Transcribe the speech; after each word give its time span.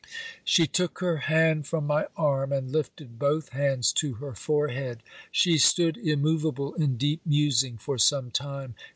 She 0.43 0.65
took 0.65 0.97
her 0.97 1.17
hand 1.17 1.67
from 1.67 1.85
my 1.85 2.07
arm, 2.17 2.51
and 2.51 2.71
lifted 2.71 3.19
both 3.19 3.49
hands 3.49 3.93
to 4.01 4.13
her 4.15 4.33
forehead. 4.33 5.03
She 5.31 5.59
stood 5.59 5.95
immoveable 5.95 6.73
in 6.73 6.97
deep 6.97 7.21
musing 7.23 7.77
for 7.77 7.99
some 7.99 8.31
time. 8.31 8.73